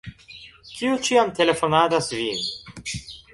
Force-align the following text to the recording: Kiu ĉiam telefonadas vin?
Kiu 0.79 0.93
ĉiam 1.09 1.29
telefonadas 1.41 2.09
vin? 2.21 2.43